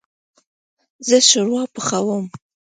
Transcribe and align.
زه 1.07 1.17
شوروا 1.29 1.63
پخوم 1.75 2.25